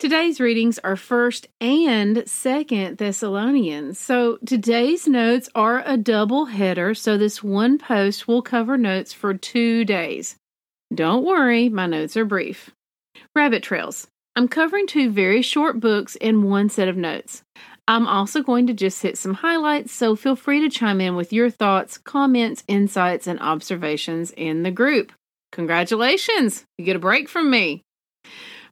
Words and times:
Today's 0.00 0.40
readings 0.40 0.80
are 0.80 0.96
1st 0.96 1.46
and 1.60 2.16
2nd 2.16 2.98
Thessalonians. 2.98 3.98
So 3.98 4.38
today's 4.44 5.06
notes 5.06 5.48
are 5.54 5.84
a 5.86 5.96
double 5.96 6.46
header, 6.46 6.94
so 6.94 7.16
this 7.16 7.44
one 7.44 7.78
post 7.78 8.26
will 8.26 8.42
cover 8.42 8.76
notes 8.76 9.12
for 9.12 9.34
two 9.34 9.84
days. 9.84 10.34
Don't 10.92 11.24
worry, 11.24 11.68
my 11.68 11.86
notes 11.86 12.16
are 12.16 12.24
brief. 12.24 12.70
Rabbit 13.36 13.62
Trails. 13.62 14.08
I'm 14.34 14.48
covering 14.48 14.88
two 14.88 15.10
very 15.10 15.42
short 15.42 15.78
books 15.78 16.16
in 16.16 16.42
one 16.42 16.68
set 16.68 16.88
of 16.88 16.96
notes. 16.96 17.44
I'm 17.86 18.08
also 18.08 18.42
going 18.42 18.66
to 18.66 18.74
just 18.74 19.00
hit 19.00 19.16
some 19.16 19.34
highlights, 19.34 19.92
so 19.92 20.16
feel 20.16 20.34
free 20.34 20.60
to 20.62 20.68
chime 20.68 21.00
in 21.00 21.14
with 21.14 21.32
your 21.32 21.50
thoughts, 21.50 21.98
comments, 21.98 22.64
insights, 22.66 23.28
and 23.28 23.38
observations 23.38 24.32
in 24.32 24.64
the 24.64 24.72
group. 24.72 25.12
Congratulations! 25.52 26.64
You 26.78 26.84
get 26.84 26.96
a 26.96 26.98
break 26.98 27.28
from 27.28 27.48
me. 27.48 27.82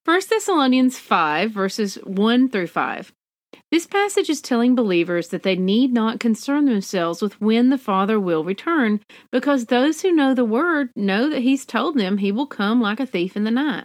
1 0.05 0.21
Thessalonians 0.29 0.99
5, 0.99 1.53
verses 1.53 1.95
1 2.03 2.49
through 2.49 2.67
5. 2.67 3.13
This 3.71 3.87
passage 3.87 4.29
is 4.29 4.41
telling 4.41 4.75
believers 4.75 5.29
that 5.29 5.45
they 5.45 5.55
need 5.55 5.93
not 5.93 6.19
concern 6.19 6.65
themselves 6.65 7.23
with 7.23 7.41
when 7.41 7.71
the 7.71 7.79
Father 7.79 8.19
will 8.19 8.43
return, 8.43 8.99
because 9.31 9.67
those 9.67 10.03
who 10.03 10.11
know 10.11 10.35
the 10.35 10.45
Word 10.45 10.91
know 10.97 11.31
that 11.31 11.43
He's 11.43 11.65
told 11.65 11.97
them 11.97 12.19
He 12.19 12.33
will 12.33 12.49
come 12.49 12.81
like 12.81 12.99
a 12.99 13.07
thief 13.07 13.37
in 13.37 13.45
the 13.45 13.53
night. 13.53 13.85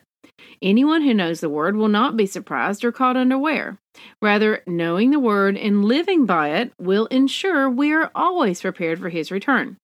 Anyone 0.60 1.04
who 1.04 1.14
knows 1.14 1.40
the 1.40 1.50
Word 1.50 1.76
will 1.76 1.88
not 1.88 2.18
be 2.18 2.26
surprised 2.26 2.84
or 2.84 2.92
caught 2.92 3.16
unaware. 3.16 3.78
Rather, 4.20 4.64
knowing 4.66 5.12
the 5.12 5.20
Word 5.20 5.56
and 5.56 5.86
living 5.86 6.26
by 6.26 6.50
it 6.50 6.74
will 6.80 7.06
ensure 7.08 7.70
we 7.70 7.94
are 7.94 8.10
always 8.16 8.62
prepared 8.62 8.98
for 8.98 9.10
His 9.10 9.30
return. 9.30 9.78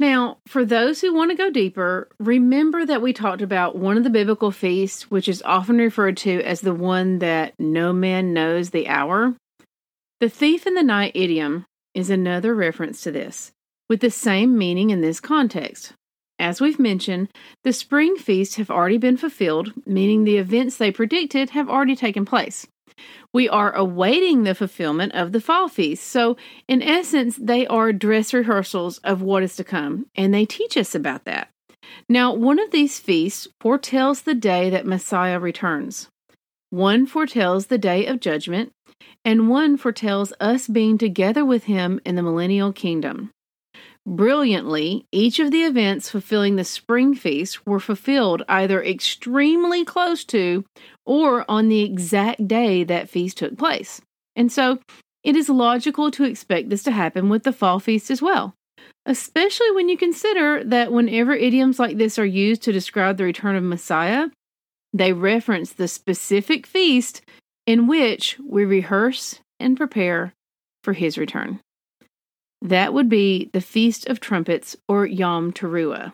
Now, 0.00 0.38
for 0.46 0.64
those 0.64 1.02
who 1.02 1.12
want 1.12 1.30
to 1.30 1.36
go 1.36 1.50
deeper, 1.50 2.08
remember 2.18 2.86
that 2.86 3.02
we 3.02 3.12
talked 3.12 3.42
about 3.42 3.76
one 3.76 3.98
of 3.98 4.02
the 4.02 4.08
biblical 4.08 4.50
feasts, 4.50 5.10
which 5.10 5.28
is 5.28 5.42
often 5.42 5.76
referred 5.76 6.16
to 6.18 6.40
as 6.40 6.62
the 6.62 6.72
one 6.72 7.18
that 7.18 7.52
no 7.58 7.92
man 7.92 8.32
knows 8.32 8.70
the 8.70 8.88
hour. 8.88 9.36
The 10.20 10.30
thief 10.30 10.66
in 10.66 10.72
the 10.72 10.82
night 10.82 11.12
idiom 11.14 11.66
is 11.92 12.08
another 12.08 12.54
reference 12.54 13.02
to 13.02 13.12
this, 13.12 13.52
with 13.90 14.00
the 14.00 14.10
same 14.10 14.56
meaning 14.56 14.88
in 14.88 15.02
this 15.02 15.20
context. 15.20 15.92
As 16.38 16.62
we've 16.62 16.78
mentioned, 16.78 17.28
the 17.62 17.74
spring 17.74 18.16
feasts 18.16 18.54
have 18.54 18.70
already 18.70 18.96
been 18.96 19.18
fulfilled, 19.18 19.74
meaning 19.84 20.24
the 20.24 20.38
events 20.38 20.78
they 20.78 20.90
predicted 20.90 21.50
have 21.50 21.68
already 21.68 21.94
taken 21.94 22.24
place. 22.24 22.66
We 23.32 23.48
are 23.48 23.74
awaiting 23.74 24.42
the 24.42 24.54
fulfillment 24.54 25.14
of 25.14 25.32
the 25.32 25.40
fall 25.40 25.68
feast. 25.68 26.04
So, 26.04 26.36
in 26.66 26.82
essence, 26.82 27.36
they 27.36 27.66
are 27.66 27.92
dress 27.92 28.34
rehearsals 28.34 28.98
of 28.98 29.22
what 29.22 29.42
is 29.42 29.56
to 29.56 29.64
come, 29.64 30.06
and 30.16 30.34
they 30.34 30.44
teach 30.44 30.76
us 30.76 30.94
about 30.94 31.24
that. 31.24 31.48
Now, 32.08 32.34
one 32.34 32.58
of 32.58 32.70
these 32.70 32.98
feasts 32.98 33.48
foretells 33.60 34.22
the 34.22 34.34
day 34.34 34.70
that 34.70 34.86
Messiah 34.86 35.38
returns. 35.38 36.08
One 36.70 37.06
foretells 37.06 37.66
the 37.66 37.78
day 37.78 38.06
of 38.06 38.20
judgment, 38.20 38.72
and 39.24 39.48
one 39.48 39.76
foretells 39.76 40.32
us 40.40 40.66
being 40.68 40.98
together 40.98 41.44
with 41.44 41.64
him 41.64 42.00
in 42.04 42.14
the 42.14 42.22
millennial 42.22 42.72
kingdom. 42.72 43.30
Brilliantly, 44.06 45.06
each 45.12 45.38
of 45.38 45.50
the 45.50 45.62
events 45.62 46.10
fulfilling 46.10 46.56
the 46.56 46.64
spring 46.64 47.14
feast 47.14 47.66
were 47.66 47.80
fulfilled 47.80 48.42
either 48.48 48.82
extremely 48.82 49.84
close 49.84 50.24
to 50.24 50.64
or 51.04 51.44
on 51.50 51.68
the 51.68 51.82
exact 51.82 52.48
day 52.48 52.82
that 52.84 53.10
feast 53.10 53.38
took 53.38 53.58
place. 53.58 54.00
And 54.34 54.50
so 54.50 54.78
it 55.22 55.36
is 55.36 55.48
logical 55.48 56.10
to 56.12 56.24
expect 56.24 56.70
this 56.70 56.82
to 56.84 56.90
happen 56.90 57.28
with 57.28 57.42
the 57.42 57.52
fall 57.52 57.78
feast 57.78 58.10
as 58.10 58.22
well, 58.22 58.54
especially 59.04 59.70
when 59.72 59.88
you 59.88 59.98
consider 59.98 60.64
that 60.64 60.92
whenever 60.92 61.34
idioms 61.34 61.78
like 61.78 61.98
this 61.98 62.18
are 62.18 62.24
used 62.24 62.62
to 62.62 62.72
describe 62.72 63.18
the 63.18 63.24
return 63.24 63.54
of 63.54 63.62
Messiah, 63.62 64.28
they 64.94 65.12
reference 65.12 65.74
the 65.74 65.88
specific 65.88 66.66
feast 66.66 67.20
in 67.66 67.86
which 67.86 68.38
we 68.44 68.64
rehearse 68.64 69.40
and 69.60 69.76
prepare 69.76 70.32
for 70.82 70.94
his 70.94 71.18
return. 71.18 71.60
That 72.62 72.92
would 72.92 73.08
be 73.08 73.50
the 73.52 73.60
Feast 73.60 74.08
of 74.08 74.20
Trumpets 74.20 74.76
or 74.88 75.06
Yom 75.06 75.52
Teruah. 75.52 76.12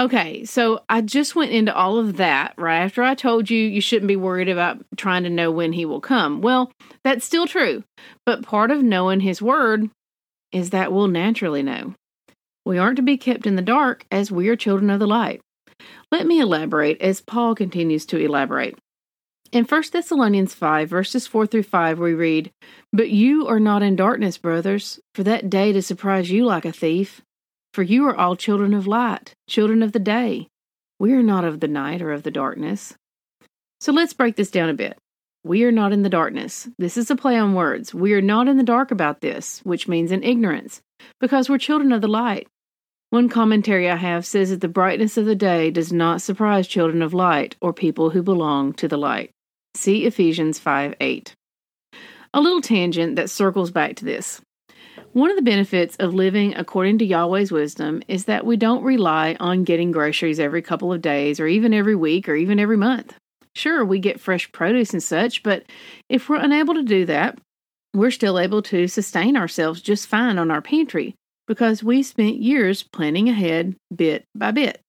Okay, 0.00 0.44
so 0.44 0.84
I 0.88 1.00
just 1.00 1.34
went 1.34 1.50
into 1.50 1.74
all 1.74 1.98
of 1.98 2.18
that 2.18 2.54
right 2.56 2.78
after 2.78 3.02
I 3.02 3.16
told 3.16 3.50
you 3.50 3.58
you 3.58 3.80
shouldn't 3.80 4.06
be 4.06 4.14
worried 4.14 4.48
about 4.48 4.84
trying 4.96 5.24
to 5.24 5.30
know 5.30 5.50
when 5.50 5.72
he 5.72 5.84
will 5.84 6.00
come. 6.00 6.40
Well, 6.40 6.70
that's 7.02 7.24
still 7.24 7.48
true, 7.48 7.82
but 8.24 8.44
part 8.44 8.70
of 8.70 8.82
knowing 8.82 9.20
his 9.20 9.42
word 9.42 9.90
is 10.52 10.70
that 10.70 10.92
we'll 10.92 11.08
naturally 11.08 11.64
know. 11.64 11.94
We 12.64 12.78
aren't 12.78 12.96
to 12.96 13.02
be 13.02 13.16
kept 13.16 13.44
in 13.44 13.56
the 13.56 13.62
dark 13.62 14.04
as 14.12 14.30
we 14.30 14.48
are 14.48 14.56
children 14.56 14.90
of 14.90 15.00
the 15.00 15.06
light. 15.06 15.40
Let 16.12 16.26
me 16.26 16.38
elaborate 16.38 17.00
as 17.00 17.20
Paul 17.20 17.56
continues 17.56 18.06
to 18.06 18.18
elaborate. 18.18 18.78
In 19.50 19.64
1 19.64 19.82
Thessalonians 19.92 20.52
5, 20.52 20.90
verses 20.90 21.26
4 21.26 21.46
through 21.46 21.62
5, 21.62 21.98
we 21.98 22.12
read, 22.12 22.52
But 22.92 23.08
you 23.08 23.46
are 23.46 23.58
not 23.58 23.82
in 23.82 23.96
darkness, 23.96 24.36
brothers, 24.36 25.00
for 25.14 25.22
that 25.22 25.48
day 25.48 25.72
to 25.72 25.80
surprise 25.80 26.30
you 26.30 26.44
like 26.44 26.66
a 26.66 26.72
thief. 26.72 27.22
For 27.72 27.82
you 27.82 28.06
are 28.08 28.14
all 28.14 28.36
children 28.36 28.74
of 28.74 28.86
light, 28.86 29.32
children 29.48 29.82
of 29.82 29.92
the 29.92 29.98
day. 29.98 30.48
We 30.98 31.14
are 31.14 31.22
not 31.22 31.44
of 31.44 31.60
the 31.60 31.68
night 31.68 32.02
or 32.02 32.12
of 32.12 32.24
the 32.24 32.30
darkness. 32.30 32.94
So 33.80 33.90
let's 33.90 34.12
break 34.12 34.36
this 34.36 34.50
down 34.50 34.68
a 34.68 34.74
bit. 34.74 34.98
We 35.44 35.64
are 35.64 35.72
not 35.72 35.92
in 35.92 36.02
the 36.02 36.10
darkness. 36.10 36.68
This 36.78 36.98
is 36.98 37.10
a 37.10 37.16
play 37.16 37.38
on 37.38 37.54
words. 37.54 37.94
We 37.94 38.12
are 38.12 38.20
not 38.20 38.48
in 38.48 38.58
the 38.58 38.62
dark 38.62 38.90
about 38.90 39.22
this, 39.22 39.60
which 39.60 39.88
means 39.88 40.12
in 40.12 40.24
ignorance, 40.24 40.82
because 41.20 41.48
we're 41.48 41.56
children 41.56 41.92
of 41.92 42.02
the 42.02 42.08
light. 42.08 42.48
One 43.08 43.30
commentary 43.30 43.88
I 43.88 43.96
have 43.96 44.26
says 44.26 44.50
that 44.50 44.60
the 44.60 44.68
brightness 44.68 45.16
of 45.16 45.24
the 45.24 45.34
day 45.34 45.70
does 45.70 45.90
not 45.90 46.20
surprise 46.20 46.68
children 46.68 47.00
of 47.00 47.14
light 47.14 47.56
or 47.62 47.72
people 47.72 48.10
who 48.10 48.22
belong 48.22 48.74
to 48.74 48.88
the 48.88 48.98
light. 48.98 49.30
See 49.78 50.06
Ephesians 50.06 50.58
5 50.58 50.96
8. 51.00 51.34
A 52.34 52.40
little 52.40 52.60
tangent 52.60 53.14
that 53.14 53.30
circles 53.30 53.70
back 53.70 53.94
to 53.94 54.04
this. 54.04 54.40
One 55.12 55.30
of 55.30 55.36
the 55.36 55.42
benefits 55.42 55.94
of 56.00 56.14
living 56.14 56.52
according 56.56 56.98
to 56.98 57.04
Yahweh's 57.04 57.52
wisdom 57.52 58.02
is 58.08 58.24
that 58.24 58.44
we 58.44 58.56
don't 58.56 58.82
rely 58.82 59.36
on 59.38 59.62
getting 59.62 59.92
groceries 59.92 60.40
every 60.40 60.62
couple 60.62 60.92
of 60.92 61.00
days 61.00 61.38
or 61.38 61.46
even 61.46 61.72
every 61.72 61.94
week 61.94 62.28
or 62.28 62.34
even 62.34 62.58
every 62.58 62.76
month. 62.76 63.14
Sure, 63.54 63.84
we 63.84 64.00
get 64.00 64.18
fresh 64.18 64.50
produce 64.50 64.92
and 64.92 65.02
such, 65.02 65.44
but 65.44 65.62
if 66.08 66.28
we're 66.28 66.42
unable 66.42 66.74
to 66.74 66.82
do 66.82 67.04
that, 67.06 67.38
we're 67.94 68.10
still 68.10 68.40
able 68.40 68.62
to 68.62 68.88
sustain 68.88 69.36
ourselves 69.36 69.80
just 69.80 70.08
fine 70.08 70.38
on 70.38 70.50
our 70.50 70.60
pantry 70.60 71.14
because 71.46 71.84
we 71.84 72.02
spent 72.02 72.42
years 72.42 72.82
planning 72.82 73.28
ahead 73.28 73.76
bit 73.94 74.24
by 74.34 74.50
bit. 74.50 74.80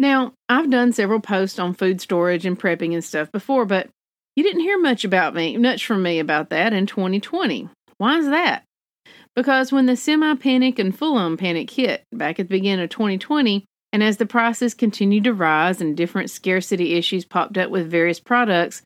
Now, 0.00 0.32
I've 0.48 0.70
done 0.70 0.94
several 0.94 1.20
posts 1.20 1.58
on 1.58 1.74
food 1.74 2.00
storage 2.00 2.46
and 2.46 2.58
prepping 2.58 2.94
and 2.94 3.04
stuff 3.04 3.30
before, 3.30 3.66
but 3.66 3.90
you 4.34 4.42
didn't 4.42 4.62
hear 4.62 4.80
much 4.80 5.04
about 5.04 5.34
me, 5.34 5.58
much 5.58 5.84
from 5.84 6.02
me 6.02 6.18
about 6.18 6.48
that 6.48 6.72
in 6.72 6.86
2020. 6.86 7.68
Why 7.98 8.16
is 8.16 8.26
that? 8.28 8.64
Because 9.36 9.70
when 9.70 9.84
the 9.84 9.96
semi 9.96 10.34
panic 10.36 10.78
and 10.78 10.96
full 10.96 11.18
on 11.18 11.36
panic 11.36 11.68
hit 11.68 12.02
back 12.12 12.40
at 12.40 12.48
the 12.48 12.56
beginning 12.56 12.82
of 12.82 12.88
2020, 12.88 13.66
and 13.92 14.02
as 14.02 14.16
the 14.16 14.24
prices 14.24 14.72
continued 14.72 15.24
to 15.24 15.34
rise 15.34 15.82
and 15.82 15.94
different 15.94 16.30
scarcity 16.30 16.94
issues 16.94 17.26
popped 17.26 17.58
up 17.58 17.68
with 17.68 17.90
various 17.90 18.20
products, 18.20 18.80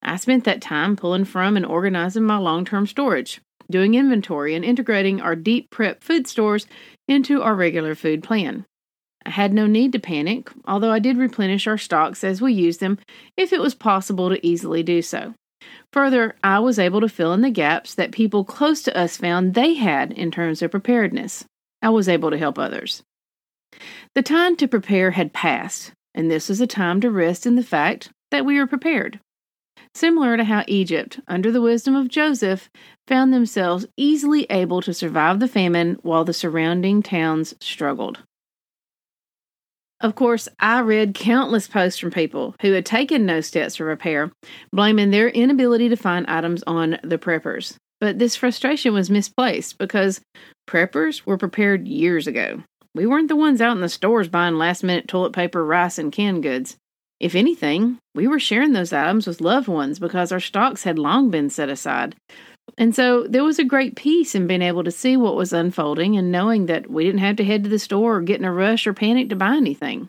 I 0.00 0.14
spent 0.14 0.44
that 0.44 0.62
time 0.62 0.94
pulling 0.94 1.24
from 1.24 1.56
and 1.56 1.66
organizing 1.66 2.22
my 2.22 2.38
long 2.38 2.64
term 2.64 2.86
storage, 2.86 3.40
doing 3.68 3.94
inventory, 3.94 4.54
and 4.54 4.64
integrating 4.64 5.20
our 5.20 5.34
deep 5.34 5.70
prep 5.70 6.04
food 6.04 6.28
stores 6.28 6.68
into 7.08 7.42
our 7.42 7.56
regular 7.56 7.96
food 7.96 8.22
plan. 8.22 8.64
I 9.24 9.30
had 9.30 9.52
no 9.52 9.66
need 9.66 9.92
to 9.92 9.98
panic, 9.98 10.50
although 10.66 10.90
I 10.90 10.98
did 10.98 11.16
replenish 11.16 11.66
our 11.66 11.78
stocks 11.78 12.24
as 12.24 12.42
we 12.42 12.52
used 12.52 12.80
them 12.80 12.98
if 13.36 13.52
it 13.52 13.60
was 13.60 13.74
possible 13.74 14.28
to 14.28 14.46
easily 14.46 14.82
do 14.82 15.02
so. 15.02 15.34
Further, 15.92 16.34
I 16.42 16.58
was 16.58 16.78
able 16.78 17.00
to 17.00 17.08
fill 17.08 17.32
in 17.32 17.40
the 17.42 17.50
gaps 17.50 17.94
that 17.94 18.12
people 18.12 18.44
close 18.44 18.82
to 18.82 18.96
us 18.96 19.16
found 19.16 19.54
they 19.54 19.74
had 19.74 20.12
in 20.12 20.30
terms 20.30 20.62
of 20.62 20.70
preparedness. 20.70 21.44
I 21.80 21.90
was 21.90 22.08
able 22.08 22.30
to 22.30 22.38
help 22.38 22.58
others. 22.58 23.02
The 24.14 24.22
time 24.22 24.56
to 24.56 24.68
prepare 24.68 25.12
had 25.12 25.32
passed, 25.32 25.92
and 26.14 26.30
this 26.30 26.48
was 26.48 26.60
a 26.60 26.66
time 26.66 27.00
to 27.00 27.10
rest 27.10 27.46
in 27.46 27.56
the 27.56 27.62
fact 27.62 28.10
that 28.30 28.44
we 28.44 28.58
were 28.58 28.66
prepared. 28.66 29.20
Similar 29.94 30.36
to 30.36 30.44
how 30.44 30.64
Egypt, 30.66 31.20
under 31.28 31.52
the 31.52 31.60
wisdom 31.60 31.94
of 31.94 32.08
Joseph, 32.08 32.70
found 33.06 33.32
themselves 33.32 33.86
easily 33.96 34.46
able 34.48 34.80
to 34.82 34.94
survive 34.94 35.38
the 35.38 35.48
famine 35.48 35.98
while 36.02 36.24
the 36.24 36.32
surrounding 36.32 37.02
towns 37.02 37.54
struggled. 37.60 38.22
Of 40.02 40.16
course, 40.16 40.48
I 40.58 40.80
read 40.80 41.14
countless 41.14 41.68
posts 41.68 42.00
from 42.00 42.10
people 42.10 42.56
who 42.60 42.72
had 42.72 42.84
taken 42.84 43.24
no 43.24 43.40
steps 43.40 43.76
for 43.76 43.84
repair, 43.84 44.32
blaming 44.72 45.12
their 45.12 45.28
inability 45.28 45.88
to 45.90 45.96
find 45.96 46.26
items 46.26 46.64
on 46.66 46.98
the 47.04 47.18
preppers. 47.18 47.76
But 48.00 48.18
this 48.18 48.34
frustration 48.34 48.94
was 48.94 49.10
misplaced 49.10 49.78
because 49.78 50.20
preppers 50.68 51.24
were 51.24 51.38
prepared 51.38 51.86
years 51.86 52.26
ago. 52.26 52.64
We 52.96 53.06
weren't 53.06 53.28
the 53.28 53.36
ones 53.36 53.60
out 53.60 53.76
in 53.76 53.80
the 53.80 53.88
stores 53.88 54.26
buying 54.26 54.56
last 54.56 54.82
minute 54.82 55.06
toilet 55.06 55.32
paper, 55.32 55.64
rice, 55.64 55.98
and 55.98 56.10
canned 56.10 56.42
goods. 56.42 56.76
If 57.20 57.36
anything, 57.36 57.98
we 58.12 58.26
were 58.26 58.40
sharing 58.40 58.72
those 58.72 58.92
items 58.92 59.28
with 59.28 59.40
loved 59.40 59.68
ones 59.68 60.00
because 60.00 60.32
our 60.32 60.40
stocks 60.40 60.82
had 60.82 60.98
long 60.98 61.30
been 61.30 61.48
set 61.48 61.68
aside. 61.68 62.16
And 62.78 62.94
so 62.94 63.26
there 63.26 63.44
was 63.44 63.58
a 63.58 63.64
great 63.64 63.96
peace 63.96 64.34
in 64.34 64.46
being 64.46 64.62
able 64.62 64.84
to 64.84 64.90
see 64.90 65.16
what 65.16 65.36
was 65.36 65.52
unfolding 65.52 66.16
and 66.16 66.32
knowing 66.32 66.66
that 66.66 66.90
we 66.90 67.04
didn't 67.04 67.20
have 67.20 67.36
to 67.36 67.44
head 67.44 67.64
to 67.64 67.70
the 67.70 67.78
store 67.78 68.16
or 68.16 68.20
get 68.22 68.38
in 68.38 68.44
a 68.44 68.52
rush 68.52 68.86
or 68.86 68.94
panic 68.94 69.28
to 69.28 69.36
buy 69.36 69.56
anything. 69.56 70.08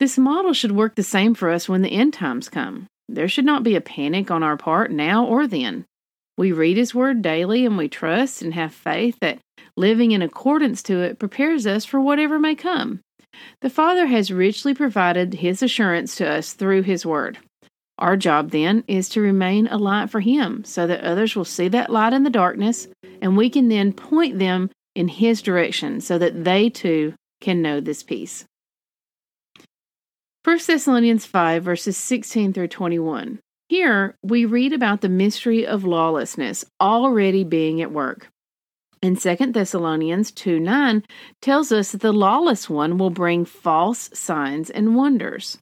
This 0.00 0.18
model 0.18 0.52
should 0.52 0.72
work 0.72 0.96
the 0.96 1.02
same 1.02 1.34
for 1.34 1.50
us 1.50 1.68
when 1.68 1.82
the 1.82 1.92
end 1.92 2.12
times 2.12 2.48
come. 2.48 2.86
There 3.08 3.28
should 3.28 3.44
not 3.44 3.62
be 3.62 3.76
a 3.76 3.80
panic 3.80 4.30
on 4.30 4.42
our 4.42 4.56
part 4.56 4.90
now 4.90 5.24
or 5.24 5.46
then. 5.46 5.84
We 6.36 6.50
read 6.50 6.76
His 6.76 6.94
Word 6.94 7.22
daily 7.22 7.64
and 7.64 7.78
we 7.78 7.88
trust 7.88 8.42
and 8.42 8.54
have 8.54 8.74
faith 8.74 9.18
that 9.20 9.38
living 9.76 10.10
in 10.10 10.22
accordance 10.22 10.82
to 10.84 11.00
it 11.00 11.18
prepares 11.18 11.66
us 11.66 11.84
for 11.84 12.00
whatever 12.00 12.38
may 12.38 12.54
come. 12.54 13.00
The 13.60 13.70
Father 13.70 14.06
has 14.06 14.32
richly 14.32 14.74
provided 14.74 15.34
His 15.34 15.62
assurance 15.62 16.16
to 16.16 16.28
us 16.28 16.52
through 16.54 16.82
His 16.82 17.06
Word. 17.06 17.38
Our 17.98 18.16
job 18.16 18.50
then 18.50 18.84
is 18.88 19.08
to 19.10 19.20
remain 19.20 19.68
a 19.68 19.78
light 19.78 20.10
for 20.10 20.20
Him 20.20 20.64
so 20.64 20.86
that 20.86 21.02
others 21.02 21.36
will 21.36 21.44
see 21.44 21.68
that 21.68 21.90
light 21.90 22.12
in 22.12 22.24
the 22.24 22.30
darkness 22.30 22.88
and 23.20 23.36
we 23.36 23.48
can 23.48 23.68
then 23.68 23.92
point 23.92 24.38
them 24.38 24.70
in 24.94 25.08
His 25.08 25.42
direction 25.42 26.00
so 26.00 26.18
that 26.18 26.44
they 26.44 26.70
too 26.70 27.14
can 27.40 27.62
know 27.62 27.80
this 27.80 28.02
peace. 28.02 28.44
1 30.44 30.58
Thessalonians 30.66 31.24
5, 31.24 31.64
verses 31.64 31.96
16 31.96 32.52
through 32.52 32.68
21. 32.68 33.38
Here, 33.68 34.16
we 34.22 34.44
read 34.44 34.74
about 34.74 35.00
the 35.00 35.08
mystery 35.08 35.66
of 35.66 35.84
lawlessness 35.84 36.64
already 36.80 37.44
being 37.44 37.80
at 37.80 37.92
work. 37.92 38.28
And 39.02 39.18
2 39.18 39.52
Thessalonians 39.52 40.30
2 40.32 40.60
9 40.60 41.04
tells 41.40 41.72
us 41.72 41.92
that 41.92 42.00
the 42.00 42.12
lawless 42.12 42.68
one 42.68 42.98
will 42.98 43.10
bring 43.10 43.44
false 43.44 44.10
signs 44.12 44.68
and 44.68 44.96
wonders. 44.96 45.58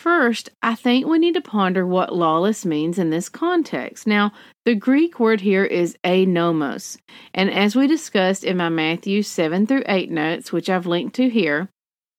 First, 0.00 0.48
I 0.62 0.76
think 0.76 1.06
we 1.06 1.18
need 1.18 1.34
to 1.34 1.42
ponder 1.42 1.86
what 1.86 2.16
lawless 2.16 2.64
means 2.64 2.98
in 2.98 3.10
this 3.10 3.28
context. 3.28 4.06
Now, 4.06 4.32
the 4.64 4.74
Greek 4.74 5.20
word 5.20 5.42
here 5.42 5.66
is 5.66 5.98
anomos, 6.02 6.96
and 7.34 7.50
as 7.50 7.76
we 7.76 7.86
discussed 7.86 8.42
in 8.42 8.56
my 8.56 8.70
Matthew 8.70 9.22
7 9.22 9.66
through 9.66 9.82
8 9.86 10.10
notes, 10.10 10.52
which 10.52 10.70
I've 10.70 10.86
linked 10.86 11.14
to 11.16 11.28
here, 11.28 11.68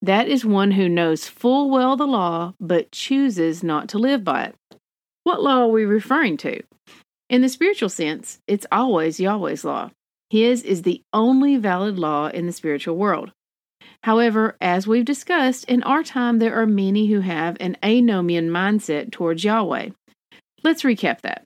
that 0.04 0.28
is 0.28 0.46
one 0.46 0.70
who 0.70 0.88
knows 0.88 1.26
full 1.28 1.72
well 1.72 1.98
the 1.98 2.06
law 2.06 2.54
but 2.60 2.92
chooses 2.92 3.64
not 3.64 3.90
to 3.90 3.98
live 3.98 4.24
by 4.24 4.44
it. 4.44 4.56
What 5.24 5.42
law 5.42 5.64
are 5.64 5.68
we 5.68 5.84
referring 5.84 6.38
to? 6.38 6.62
In 7.32 7.42
the 7.42 7.50
spiritual 7.50 7.90
sense, 7.90 8.38
it's 8.46 8.68
always 8.72 9.20
Yahweh's 9.20 9.66
law. 9.66 9.90
His 10.30 10.62
is 10.62 10.84
the 10.84 11.02
only 11.14 11.58
valid 11.58 11.98
law 11.98 12.28
in 12.28 12.46
the 12.46 12.54
spiritual 12.54 12.96
world. 12.96 13.32
However, 14.04 14.58
as 14.60 14.88
we've 14.88 15.06
discussed, 15.06 15.66
in 15.66 15.84
our 15.84 16.04
time 16.04 16.40
there 16.40 16.56
are 16.56 16.66
many 16.66 17.08
who 17.08 17.20
have 17.20 17.58
an 17.60 17.78
anomian 17.84 18.50
mindset 18.50 19.12
towards 19.12 19.44
Yahweh. 19.44 19.90
Let's 20.64 20.84
recap 20.84 21.22
that. 21.22 21.44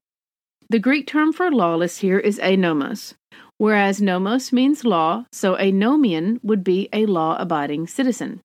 The 0.70 0.80
Greek 0.80 1.06
term 1.06 1.34
for 1.34 1.52
lawless 1.52 2.00
here 2.00 2.18
is 2.18 2.40
anomos, 2.40 3.14
whereas 3.58 4.02
nomos 4.02 4.52
means 4.52 4.86
law, 4.86 5.26
so 5.32 5.56
anomian 5.56 6.40
would 6.44 6.64
be 6.64 6.90
a 6.92 7.06
law 7.06 7.38
abiding 7.40 7.88
citizen. 7.88 8.42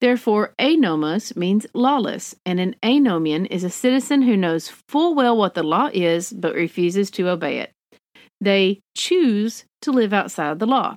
Therefore, 0.00 0.54
anomos 0.58 1.36
means 1.36 1.66
lawless, 1.74 2.34
and 2.44 2.58
an 2.58 2.74
anomian 2.82 3.46
is 3.46 3.62
a 3.62 3.70
citizen 3.70 4.22
who 4.22 4.36
knows 4.36 4.68
full 4.88 5.14
well 5.14 5.36
what 5.36 5.54
the 5.54 5.62
law 5.62 5.90
is 5.92 6.32
but 6.32 6.54
refuses 6.54 7.10
to 7.12 7.28
obey 7.28 7.58
it. 7.58 7.72
They 8.40 8.80
choose 8.96 9.64
to 9.82 9.92
live 9.92 10.12
outside 10.12 10.58
the 10.58 10.66
law. 10.66 10.96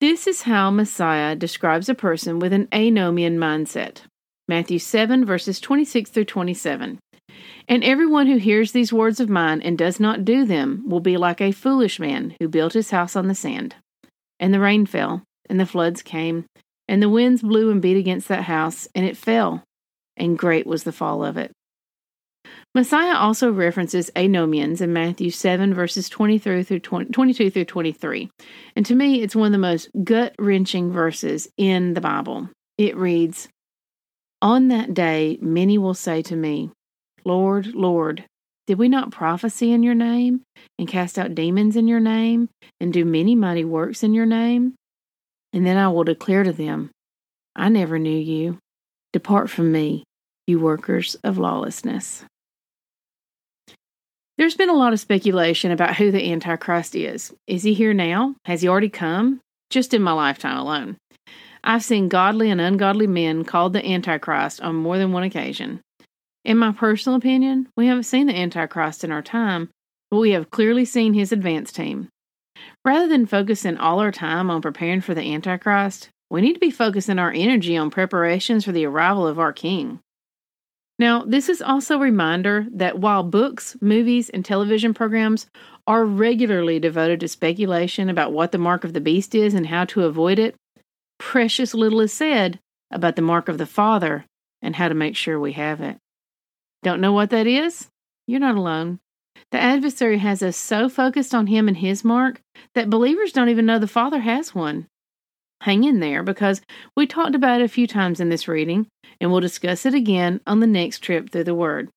This 0.00 0.26
is 0.26 0.42
how 0.42 0.70
Messiah 0.70 1.36
describes 1.36 1.88
a 1.88 1.94
person 1.94 2.38
with 2.38 2.52
an 2.52 2.66
anomian 2.72 3.38
mindset. 3.38 4.02
Matthew 4.48 4.78
7, 4.78 5.24
verses 5.24 5.60
26 5.60 6.10
through 6.10 6.26
27. 6.26 6.98
And 7.68 7.84
everyone 7.84 8.26
who 8.26 8.36
hears 8.36 8.72
these 8.72 8.92
words 8.92 9.20
of 9.20 9.30
mine 9.30 9.62
and 9.62 9.78
does 9.78 9.98
not 9.98 10.24
do 10.24 10.44
them 10.44 10.84
will 10.86 11.00
be 11.00 11.16
like 11.16 11.40
a 11.40 11.52
foolish 11.52 11.98
man 11.98 12.34
who 12.38 12.48
built 12.48 12.74
his 12.74 12.90
house 12.90 13.16
on 13.16 13.28
the 13.28 13.34
sand. 13.34 13.76
And 14.38 14.52
the 14.52 14.60
rain 14.60 14.84
fell, 14.84 15.22
and 15.48 15.58
the 15.58 15.66
floods 15.66 16.02
came, 16.02 16.44
and 16.88 17.02
the 17.02 17.08
winds 17.08 17.40
blew 17.40 17.70
and 17.70 17.80
beat 17.80 17.96
against 17.96 18.28
that 18.28 18.44
house, 18.44 18.86
and 18.94 19.06
it 19.06 19.16
fell, 19.16 19.62
and 20.16 20.36
great 20.36 20.66
was 20.66 20.84
the 20.84 20.92
fall 20.92 21.24
of 21.24 21.38
it. 21.38 21.52
Messiah 22.74 23.14
also 23.14 23.52
references 23.52 24.10
anomians 24.16 24.80
in 24.80 24.92
Matthew 24.92 25.30
7, 25.30 25.72
verses 25.72 26.08
23 26.08 26.64
through 26.64 26.80
20, 26.80 27.12
22 27.12 27.50
through 27.50 27.64
23. 27.66 28.30
And 28.74 28.84
to 28.84 28.96
me, 28.96 29.22
it's 29.22 29.36
one 29.36 29.46
of 29.46 29.52
the 29.52 29.58
most 29.58 29.88
gut 30.02 30.34
wrenching 30.40 30.90
verses 30.90 31.48
in 31.56 31.94
the 31.94 32.00
Bible. 32.00 32.48
It 32.76 32.96
reads 32.96 33.48
On 34.42 34.68
that 34.68 34.92
day, 34.92 35.38
many 35.40 35.78
will 35.78 35.94
say 35.94 36.20
to 36.22 36.34
me, 36.34 36.72
Lord, 37.24 37.74
Lord, 37.74 38.24
did 38.66 38.78
we 38.78 38.88
not 38.88 39.12
prophesy 39.12 39.70
in 39.70 39.84
your 39.84 39.94
name, 39.94 40.40
and 40.76 40.88
cast 40.88 41.16
out 41.16 41.34
demons 41.34 41.76
in 41.76 41.86
your 41.86 42.00
name, 42.00 42.48
and 42.80 42.92
do 42.92 43.04
many 43.04 43.36
mighty 43.36 43.64
works 43.64 44.02
in 44.02 44.14
your 44.14 44.26
name? 44.26 44.74
And 45.52 45.64
then 45.64 45.76
I 45.76 45.86
will 45.88 46.02
declare 46.02 46.42
to 46.42 46.52
them, 46.52 46.90
I 47.54 47.68
never 47.68 48.00
knew 48.00 48.18
you. 48.18 48.58
Depart 49.12 49.48
from 49.48 49.70
me, 49.70 50.02
you 50.48 50.58
workers 50.58 51.14
of 51.22 51.38
lawlessness. 51.38 52.24
There's 54.36 54.56
been 54.56 54.68
a 54.68 54.74
lot 54.74 54.92
of 54.92 54.98
speculation 54.98 55.70
about 55.70 55.94
who 55.94 56.10
the 56.10 56.32
Antichrist 56.32 56.96
is. 56.96 57.32
Is 57.46 57.62
he 57.62 57.72
here 57.72 57.94
now? 57.94 58.34
Has 58.46 58.62
he 58.62 58.68
already 58.68 58.88
come? 58.88 59.40
Just 59.70 59.94
in 59.94 60.02
my 60.02 60.12
lifetime 60.12 60.58
alone. 60.58 60.96
I've 61.62 61.84
seen 61.84 62.08
godly 62.08 62.50
and 62.50 62.60
ungodly 62.60 63.06
men 63.06 63.44
called 63.44 63.72
the 63.72 63.86
Antichrist 63.86 64.60
on 64.60 64.74
more 64.74 64.98
than 64.98 65.12
one 65.12 65.22
occasion. 65.22 65.80
In 66.44 66.58
my 66.58 66.72
personal 66.72 67.16
opinion, 67.16 67.68
we 67.76 67.86
haven't 67.86 68.02
seen 68.02 68.26
the 68.26 68.36
Antichrist 68.36 69.04
in 69.04 69.12
our 69.12 69.22
time, 69.22 69.70
but 70.10 70.18
we 70.18 70.32
have 70.32 70.50
clearly 70.50 70.84
seen 70.84 71.14
his 71.14 71.30
advance 71.30 71.72
team. 71.72 72.08
Rather 72.84 73.06
than 73.06 73.26
focusing 73.26 73.76
all 73.76 74.00
our 74.00 74.12
time 74.12 74.50
on 74.50 74.60
preparing 74.60 75.00
for 75.00 75.14
the 75.14 75.32
Antichrist, 75.32 76.08
we 76.28 76.40
need 76.40 76.54
to 76.54 76.60
be 76.60 76.70
focusing 76.70 77.20
our 77.20 77.32
energy 77.32 77.76
on 77.76 77.88
preparations 77.88 78.64
for 78.64 78.72
the 78.72 78.84
arrival 78.84 79.26
of 79.28 79.38
our 79.38 79.52
King. 79.52 80.00
Now, 80.98 81.24
this 81.24 81.48
is 81.48 81.60
also 81.60 81.96
a 81.96 82.02
reminder 82.02 82.66
that 82.72 82.98
while 82.98 83.24
books, 83.24 83.76
movies, 83.80 84.30
and 84.30 84.44
television 84.44 84.94
programs 84.94 85.48
are 85.86 86.04
regularly 86.04 86.78
devoted 86.78 87.20
to 87.20 87.28
speculation 87.28 88.08
about 88.08 88.32
what 88.32 88.52
the 88.52 88.58
mark 88.58 88.84
of 88.84 88.92
the 88.92 89.00
beast 89.00 89.34
is 89.34 89.54
and 89.54 89.66
how 89.66 89.84
to 89.86 90.04
avoid 90.04 90.38
it, 90.38 90.54
precious 91.18 91.74
little 91.74 92.00
is 92.00 92.12
said 92.12 92.60
about 92.92 93.16
the 93.16 93.22
mark 93.22 93.48
of 93.48 93.58
the 93.58 93.66
Father 93.66 94.24
and 94.62 94.76
how 94.76 94.88
to 94.88 94.94
make 94.94 95.16
sure 95.16 95.38
we 95.38 95.52
have 95.52 95.80
it. 95.80 95.98
Don't 96.82 97.00
know 97.00 97.12
what 97.12 97.30
that 97.30 97.46
is? 97.46 97.88
You're 98.26 98.40
not 98.40 98.56
alone. 98.56 99.00
The 99.50 99.60
adversary 99.60 100.18
has 100.18 100.42
us 100.42 100.56
so 100.56 100.88
focused 100.88 101.34
on 101.34 101.48
him 101.48 101.66
and 101.66 101.76
his 101.76 102.04
mark 102.04 102.40
that 102.74 102.90
believers 102.90 103.32
don't 103.32 103.48
even 103.48 103.66
know 103.66 103.78
the 103.78 103.88
Father 103.88 104.20
has 104.20 104.54
one. 104.54 104.86
Hang 105.62 105.84
in 105.84 106.00
there 106.00 106.22
because 106.22 106.60
we 106.96 107.06
talked 107.06 107.34
about 107.34 107.60
it 107.60 107.64
a 107.64 107.68
few 107.68 107.86
times 107.86 108.20
in 108.20 108.28
this 108.28 108.48
reading, 108.48 108.86
and 109.20 109.30
we'll 109.30 109.40
discuss 109.40 109.86
it 109.86 109.94
again 109.94 110.40
on 110.46 110.60
the 110.60 110.66
next 110.66 110.98
trip 110.98 111.30
through 111.30 111.44
the 111.44 111.54
Word. 111.54 111.88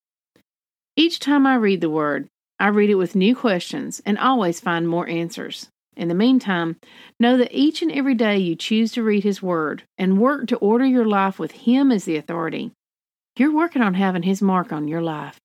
Each 0.95 1.19
time 1.19 1.45
I 1.45 1.55
read 1.55 1.81
the 1.81 1.89
Word, 1.89 2.27
I 2.59 2.69
read 2.69 2.89
it 2.89 2.95
with 2.95 3.15
new 3.15 3.35
questions 3.35 4.01
and 4.05 4.17
always 4.17 4.59
find 4.59 4.87
more 4.87 5.07
answers. 5.07 5.69
In 5.95 6.07
the 6.07 6.15
meantime, 6.15 6.77
know 7.19 7.37
that 7.37 7.51
each 7.51 7.81
and 7.81 7.91
every 7.91 8.13
day 8.13 8.37
you 8.37 8.55
choose 8.55 8.91
to 8.93 9.03
read 9.03 9.23
His 9.23 9.41
Word 9.41 9.83
and 9.97 10.19
work 10.19 10.47
to 10.47 10.57
order 10.57 10.85
your 10.85 11.05
life 11.05 11.39
with 11.39 11.51
Him 11.51 11.91
as 11.91 12.05
the 12.05 12.17
authority, 12.17 12.71
you're 13.37 13.53
working 13.53 13.81
on 13.81 13.95
having 13.95 14.23
His 14.23 14.41
mark 14.41 14.71
on 14.71 14.87
your 14.87 15.01
life. 15.01 15.37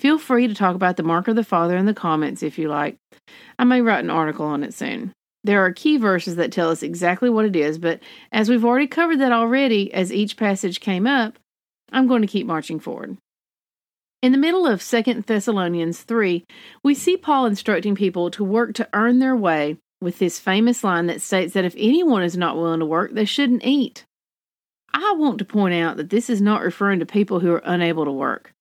Feel 0.00 0.18
free 0.18 0.46
to 0.46 0.54
talk 0.54 0.76
about 0.76 0.96
the 0.96 1.02
mark 1.02 1.26
of 1.26 1.36
the 1.36 1.44
Father 1.44 1.76
in 1.76 1.86
the 1.86 1.94
comments 1.94 2.42
if 2.42 2.58
you 2.58 2.68
like. 2.68 2.96
I 3.58 3.64
may 3.64 3.80
write 3.80 4.04
an 4.04 4.10
article 4.10 4.46
on 4.46 4.62
it 4.62 4.72
soon. 4.74 5.12
There 5.44 5.64
are 5.64 5.72
key 5.72 5.96
verses 5.96 6.36
that 6.36 6.52
tell 6.52 6.70
us 6.70 6.82
exactly 6.82 7.30
what 7.30 7.44
it 7.44 7.56
is, 7.56 7.78
but 7.78 8.00
as 8.32 8.48
we've 8.48 8.64
already 8.64 8.86
covered 8.86 9.20
that 9.20 9.32
already 9.32 9.92
as 9.92 10.12
each 10.12 10.36
passage 10.36 10.80
came 10.80 11.06
up, 11.06 11.38
I'm 11.92 12.06
going 12.06 12.22
to 12.22 12.28
keep 12.28 12.46
marching 12.46 12.80
forward. 12.80 13.16
In 14.20 14.32
the 14.32 14.38
middle 14.38 14.66
of 14.66 14.82
2 14.82 15.22
Thessalonians 15.26 16.00
3, 16.02 16.44
we 16.82 16.94
see 16.94 17.16
Paul 17.16 17.46
instructing 17.46 17.94
people 17.94 18.30
to 18.32 18.42
work 18.42 18.74
to 18.74 18.88
earn 18.92 19.20
their 19.20 19.36
way 19.36 19.78
with 20.00 20.18
this 20.18 20.40
famous 20.40 20.82
line 20.82 21.06
that 21.06 21.22
states 21.22 21.54
that 21.54 21.64
if 21.64 21.74
anyone 21.78 22.22
is 22.22 22.36
not 22.36 22.56
willing 22.56 22.80
to 22.80 22.86
work, 22.86 23.12
they 23.12 23.24
shouldn't 23.24 23.64
eat. 23.64 24.04
I 24.92 25.14
want 25.16 25.38
to 25.38 25.44
point 25.44 25.74
out 25.74 25.96
that 25.98 26.10
this 26.10 26.28
is 26.28 26.40
not 26.40 26.62
referring 26.62 26.98
to 26.98 27.06
people 27.06 27.40
who 27.40 27.52
are 27.52 27.62
unable 27.64 28.04
to 28.04 28.12
work. 28.12 28.52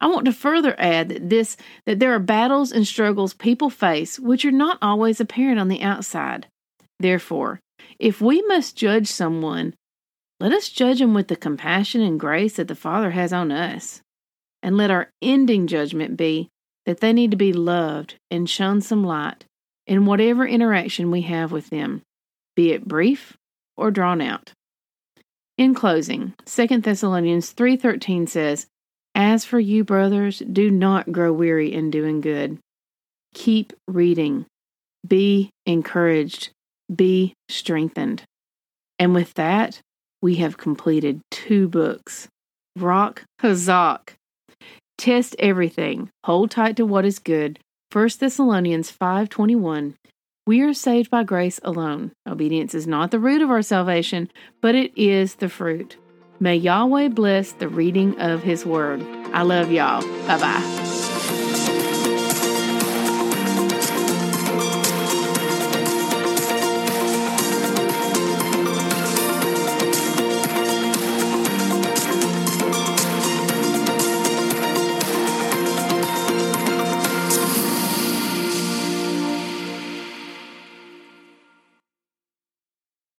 I 0.00 0.08
want 0.08 0.26
to 0.26 0.32
further 0.32 0.74
add 0.78 1.08
that 1.08 1.30
this 1.30 1.56
that 1.84 1.98
there 1.98 2.14
are 2.14 2.18
battles 2.18 2.72
and 2.72 2.86
struggles 2.86 3.34
people 3.34 3.70
face 3.70 4.18
which 4.18 4.44
are 4.44 4.50
not 4.50 4.78
always 4.82 5.20
apparent 5.20 5.58
on 5.58 5.68
the 5.68 5.82
outside. 5.82 6.46
Therefore, 6.98 7.60
if 7.98 8.20
we 8.20 8.42
must 8.42 8.76
judge 8.76 9.08
someone 9.08 9.74
let 10.38 10.52
us 10.52 10.68
judge 10.68 10.98
them 10.98 11.14
with 11.14 11.28
the 11.28 11.36
compassion 11.36 12.02
and 12.02 12.20
grace 12.20 12.56
that 12.56 12.68
the 12.68 12.74
Father 12.74 13.10
has 13.10 13.32
on 13.32 13.50
us. 13.50 14.02
And 14.62 14.76
let 14.76 14.90
our 14.90 15.10
ending 15.22 15.66
judgment 15.66 16.16
be 16.16 16.48
that 16.84 17.00
they 17.00 17.12
need 17.12 17.30
to 17.30 17.36
be 17.36 17.52
loved 17.52 18.16
and 18.30 18.48
shown 18.48 18.80
some 18.80 19.04
light 19.04 19.44
in 19.86 20.06
whatever 20.06 20.46
interaction 20.46 21.10
we 21.10 21.22
have 21.22 21.52
with 21.52 21.70
them, 21.70 22.02
be 22.54 22.72
it 22.72 22.86
brief 22.86 23.36
or 23.76 23.90
drawn 23.90 24.20
out. 24.20 24.52
In 25.56 25.74
closing, 25.74 26.34
2 26.44 26.80
Thessalonians 26.80 27.54
3:13 27.54 28.28
says, 28.28 28.66
"As 29.18 29.46
for 29.46 29.58
you 29.58 29.82
brothers, 29.82 30.40
do 30.40 30.70
not 30.70 31.10
grow 31.10 31.32
weary 31.32 31.72
in 31.72 31.90
doing 31.90 32.20
good. 32.20 32.58
Keep 33.32 33.72
reading. 33.88 34.44
Be 35.06 35.48
encouraged. 35.64 36.50
Be 36.94 37.32
strengthened." 37.48 38.24
And 38.98 39.14
with 39.14 39.32
that, 39.34 39.80
we 40.20 40.34
have 40.36 40.58
completed 40.58 41.22
two 41.30 41.66
books. 41.66 42.28
Rock 42.76 43.24
Hazak. 43.40 44.16
Test 44.98 45.34
everything. 45.38 46.10
Hold 46.24 46.50
tight 46.50 46.76
to 46.76 46.84
what 46.84 47.06
is 47.06 47.18
good. 47.18 47.58
1 47.90 48.20
Thessalonians 48.20 48.90
5:21. 48.90 49.94
We 50.46 50.60
are 50.60 50.74
saved 50.74 51.10
by 51.10 51.24
grace 51.24 51.58
alone. 51.64 52.12
Obedience 52.28 52.74
is 52.74 52.86
not 52.86 53.10
the 53.10 53.18
root 53.18 53.40
of 53.40 53.50
our 53.50 53.62
salvation, 53.62 54.30
but 54.60 54.74
it 54.74 54.92
is 54.96 55.36
the 55.36 55.48
fruit. 55.48 55.96
May 56.38 56.56
Yahweh 56.56 57.08
bless 57.08 57.52
the 57.52 57.68
reading 57.68 58.18
of 58.20 58.42
his 58.42 58.66
word. 58.66 59.02
I 59.32 59.42
love 59.42 59.70
y'all. 59.70 60.02
Bye-bye. 60.26 60.95